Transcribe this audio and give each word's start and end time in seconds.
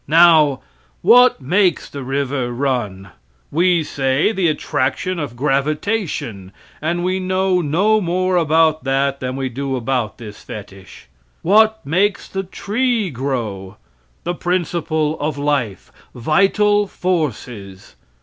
Now, 0.07 0.61
what 1.03 1.41
makes 1.41 1.87
the 1.87 2.03
river 2.03 2.51
run? 2.51 3.09
We 3.51 3.83
say 3.83 4.31
the 4.31 4.47
attraction 4.47 5.19
of 5.19 5.35
gravitation, 5.35 6.53
and 6.81 7.03
we 7.03 7.19
know 7.19 7.61
no 7.61 8.01
more 8.01 8.35
about 8.35 8.83
that 8.83 9.19
than 9.19 9.35
we 9.35 9.47
do 9.47 9.75
about 9.75 10.17
this 10.17 10.43
fetich. 10.43 11.07
What 11.43 11.85
makes 11.85 12.27
the 12.27 12.41
tree 12.41 13.11
grow? 13.11 13.77
The 14.23 14.33
principle 14.33 15.19
of 15.19 15.37
life 15.37 15.91
vital 16.15 16.87
forces. 16.87 17.95